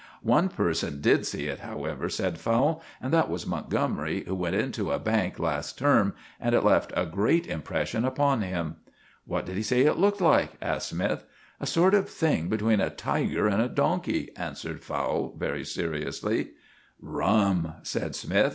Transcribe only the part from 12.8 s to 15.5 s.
a tiger and a donkey," answered Fowle